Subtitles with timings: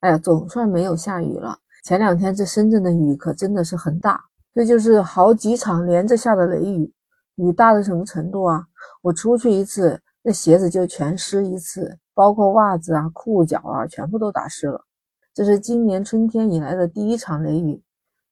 [0.00, 1.58] 哎呀，总算没有下雨了。
[1.84, 4.22] 前两天这深圳的雨可真的是很大，
[4.54, 6.92] 这就是好几场连着下的雷雨。
[7.36, 8.66] 雨大到什么程度啊？
[9.02, 14.84] 我出去一次，那鞋子就全湿一次，包括袜子啊、裤脚啊，全部都打湿了。
[15.32, 17.82] 这是今年春天以来的第一场雷雨。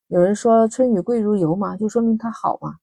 [0.08, 2.74] 有人说春雨贵如油嘛，就说明它好嘛。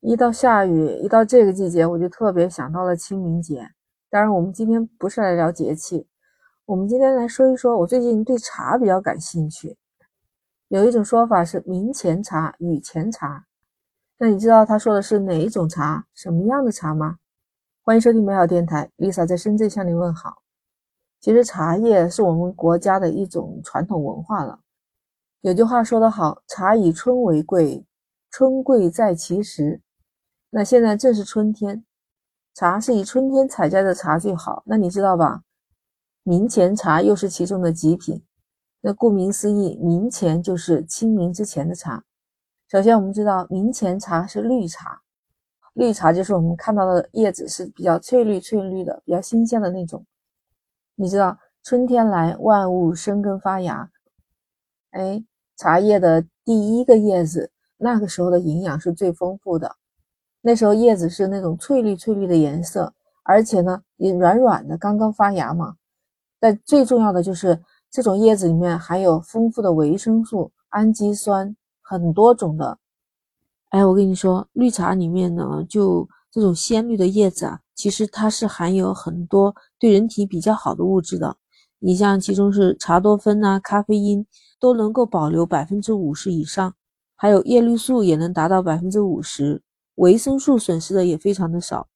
[0.00, 3.68] 一到下雨，一到这个季节，我就特别想到了清明节。
[4.10, 6.06] 当然，我们今天不是来聊节气，
[6.64, 9.76] 我们今天来说一说，我最近对茶比较感兴趣。
[10.68, 13.44] 有一种说法是明前茶、雨前茶，
[14.16, 17.16] 那你知道他说的是哪一种茶、什么样的茶吗？
[17.82, 20.42] 欢迎收听美好电台，Lisa 在深圳向您问好。
[21.20, 24.60] 其实茶叶是我们国家的一种传统文化了。
[25.40, 27.84] 有句话说得好，茶以春为贵，
[28.30, 29.80] 春贵在其时。
[30.50, 31.84] 那现在正是春天，
[32.54, 34.62] 茶是以春天采摘的茶最好。
[34.64, 35.42] 那你知道吧？
[36.24, 38.22] 明前茶又是其中的极品。
[38.80, 42.04] 那顾名思义，明前就是清明之前的茶。
[42.68, 45.02] 首先，我们知道明前茶是绿茶，
[45.74, 50.04] 绿茶就是我们看到的叶子是比较翠绿翠绿的，比较新鲜的那种。
[50.94, 53.90] 你知道春天来，万物生根发芽。
[54.90, 55.24] 哎，
[55.56, 59.76] 茶叶的第一个叶子，那个时候的营养是最丰富的。
[60.40, 65.76] 那时候叶子是那种翠绿翠绿的颜色，而且呢也软软的，刚刚发芽嘛。
[66.42, 72.78] 但最重要的就是这种叶子里面含有丰富的维生素、氨基酸，很多种的。
[73.68, 81.36] 哎，我跟你说，绿茶里面呢，就这种鲜绿的叶子啊，其实它是含有很多对人体比较好的物质的。
[81.78, 84.26] 你像其中是茶多酚呐、咖啡因
[84.58, 86.74] 都能够保留百分之五十以上，
[87.14, 89.62] 还有叶绿素也能达到百分之五十。
[89.94, 91.86] 维生素损失的也非常的少，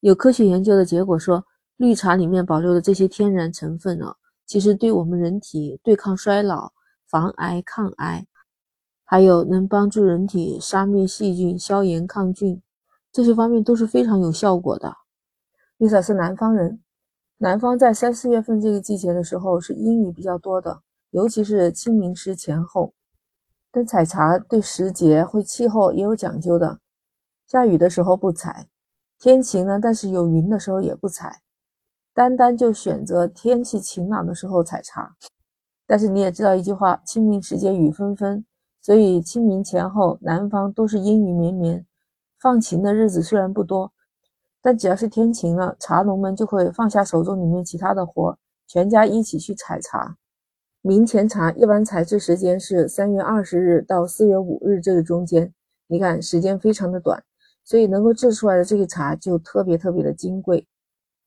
[0.00, 4.14] 有科学研究的结果说，绿茶里面保留的这些天然成分呢，
[4.46, 6.72] 其实对我们人体对抗衰老、
[7.08, 8.26] 防癌抗癌，
[9.04, 12.62] 还有能帮助人体杀灭细菌、消炎抗菌，
[13.10, 14.96] 这些方面都是非常有效果的。
[15.78, 16.80] Lisa 是南方人，
[17.38, 22.94] 南方在三四月份这个季节的时候是阴雨比较多的，尤其是清明时前后。
[23.70, 26.78] 但采茶对时节、会气候也有讲究的。
[27.46, 28.68] 下雨的时候不采，
[29.18, 31.41] 天晴呢，但是有云的时候也不采，
[32.14, 35.16] 单单就选择天气晴朗的时候采茶。
[35.86, 38.44] 但是你也知道一句话，清明时节雨纷纷，
[38.80, 41.86] 所以清明前后南方都是阴雨绵绵，
[42.38, 43.92] 放晴的日子虽然不多，
[44.60, 50.16] 但只要是天晴了，茶农们就会放下手中里面其他的活，全家一起去采茶。
[50.80, 55.52] 明前茶一般采制时间是三月二十日到四月五日这个中间，
[55.86, 57.22] 你看时间非常的短。
[57.64, 60.66] 所以能够制出来的这个茶就特别特别的金贵。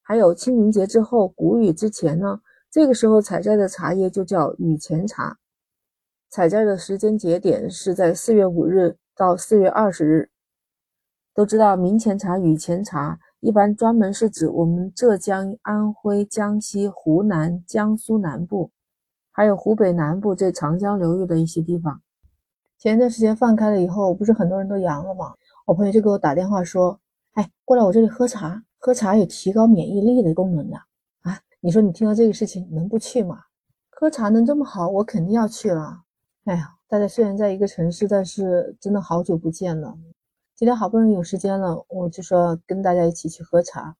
[0.07, 2.39] 还有清明节之后，谷雨之前呢，
[2.69, 5.39] 这个时候采摘的茶叶就叫雨前茶。
[6.29, 10.29] 采摘的时间节点是在四月五日到四月二十日。
[11.33, 18.69] 都知道明前茶、雨前茶一般专门是指我们浙江、安徽、江西、湖南、江苏南部，
[19.31, 21.99] 还有湖北南部这长江流域的一些地方。
[22.77, 25.33] 前一段时间放开了以后，不是很多人都阳了吗？
[25.65, 26.99] 我朋友就给我打电话说
[27.33, 30.77] ：“哎，过来我这里喝茶，喝茶有提高免疫力的功能的
[31.21, 31.41] 啊！
[31.59, 33.39] 你说你听到这个事情能不去吗？
[33.89, 36.03] 喝茶能这么好，我肯定要去了。
[36.43, 39.97] 哎呀，大家虽然在一个城市，但是真的好久不见了。
[40.55, 43.95] 今天好不容易有时间了，我就说跟大家一起去喝茶。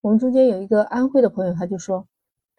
[0.00, 2.04] 我们中间有一个安徽的朋友，他就说：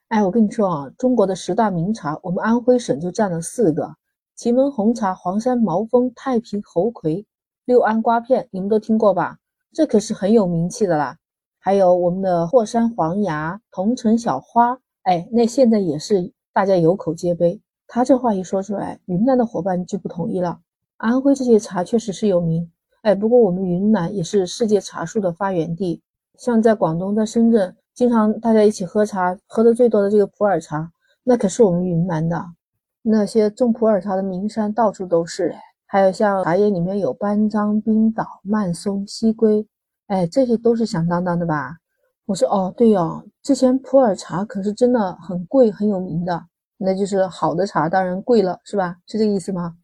[0.07, 3.95] 哎，我跟你说啊，中国的十大名茶，我们安徽省就占了四个：
[4.33, 7.27] 祁门红茶、黄山毛峰、太平猴魁。”
[7.67, 9.39] 六安瓜片，你们都听过吧？
[9.73, 11.17] 这可是很有名气的啦。
[11.69, 17.61] 还有我们的霍山黄芽、桐城小花，哎，那现在也是大家有口皆碑。
[17.85, 20.61] 他这话一说出来，云南的伙伴就不同意了。
[20.97, 22.67] 安徽这些茶确实是有名，
[23.03, 26.01] 哎，不过我们云南也是世界茶树的发源地。
[26.39, 30.91] 像在广东、在深圳，经常大家一起喝茶，喝的最多的这个普洱茶，
[31.23, 32.43] 那可是我们云南的。
[33.03, 35.53] 那些种普洱茶的名山到处都是，
[35.85, 39.67] 还有像茶叶里面有班章、冰岛、曼松、西归，
[40.09, 41.77] 哎，这些都是响当当的吧？
[42.25, 46.47] 我说哦，对哦，之前普洱茶可是真的很贵，很有名的，
[46.77, 48.97] 那就是好的茶当然贵了，是吧？
[49.05, 49.75] 是这个意思吗？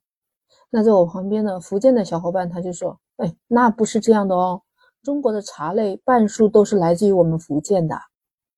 [0.72, 4.64] 那在我旁边的福建的小伙伴他就说，哎，那不是这样的哦，
[5.04, 7.96] 中国的茶类半数都是来自于我们福建的，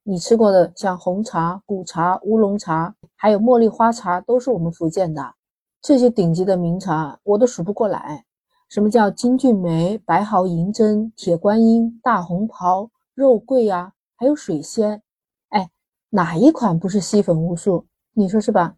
[0.04, 5.34] 你吃过的像红茶、古茶、乌龙茶，还有茉莉花茶，都是我们福建的。
[5.82, 8.24] 这些顶级的名茶我都数不过来，
[8.70, 15.02] 什么叫金骏眉、白毫银针、铁观音、大红袍、肉桂啊，还有水仙，
[15.50, 15.70] 哎，
[16.10, 17.86] 哪一款不是吸粉无数？
[18.12, 18.76] 你说是吧？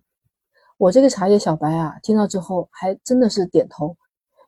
[0.78, 3.98] 我这个茶叶小白啊，听到之后还真的是点头。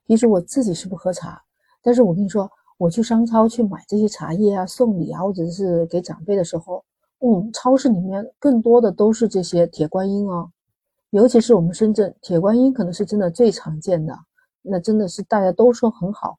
[0.06, 1.42] 平时我自己是不喝茶，
[1.82, 2.48] 但是我跟你说，
[2.78, 6.86] 我去商超去买这些茶叶啊，送礼啊，或者是给长辈的时候，
[7.20, 10.52] 嗯，超市里面更多的都是这些铁观音哦。
[11.10, 14.18] 尤其是我们深圳，铁观音可能是真的最常见的，
[14.62, 16.38] 那真的是大家都说很好。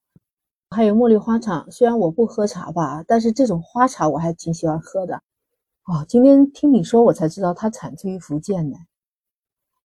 [0.71, 5.17] 还有茉莉花茶，虽然我不喝茶吧，但是这种花茶我还挺喜欢喝的。
[5.85, 8.77] 哦，今天听你说，我才知道它产自于福建呢。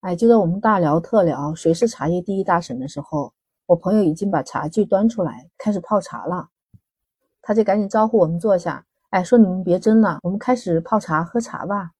[0.00, 3.32] 哎，就在我们大聊特聊谁是茶叶第一大省的时候，
[3.66, 6.48] 我朋友已经把茶具端出来开始泡茶了。
[7.42, 11.90] 他就赶紧招呼我们坐下，哎，说你们别争了，我们开始泡茶喝茶吧。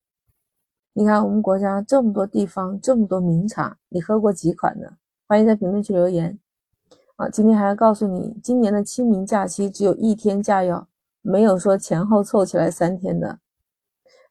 [0.92, 4.92] 你看我们国家这么多地方，这么多名茶，你喝过几款呢？
[5.28, 6.38] 欢迎在评论区留言。
[7.16, 10.88] 啊，今天还要告诉你，今年的清明假期只有一天假哟，
[11.20, 13.38] 没有说前后凑起来三天的。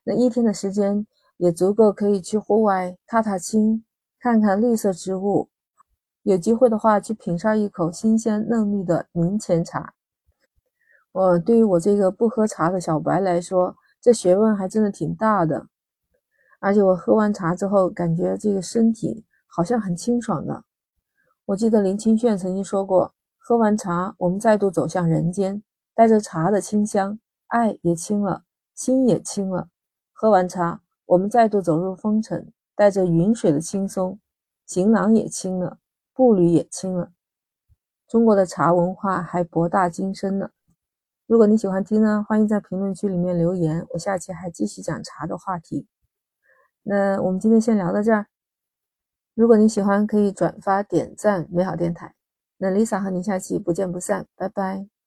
[0.02, 1.06] 那一天的时间
[1.36, 3.84] 也足够可以去户外踏踏青，
[4.18, 5.50] 看看绿色植物。
[6.24, 9.94] 有机会的话，去品上一口新鲜嫩绿的明前茶。
[11.12, 15.68] 我对于我这个不喝茶的小白来说，这学问还真的挺大的。
[16.58, 20.64] 而且我喝完茶之后，感觉这个身体好像很清爽的。
[21.48, 25.62] 我记得林清炫曾经说过：“喝完茶，我们再度走向人间，
[25.94, 29.70] 带着茶的清香，爱也清了，心也清了。
[30.12, 34.20] 喝完茶，我们再度走入风尘，带着云水的轻松，
[34.66, 35.78] 行囊也轻了，
[36.12, 37.12] 步履也轻了。
[38.06, 40.50] 中国的茶文化还博大精深呢。
[41.26, 45.86] 如果你喜欢听呢，欢迎在评论区里面留言，我下期还继续讲茶的话题。”
[46.84, 48.26] 那我们今天先聊到这儿。
[49.38, 52.12] 如果你喜欢，可以转发点赞美好电台。
[52.56, 54.97] 那 Lisa 和你下期不见不散，拜拜。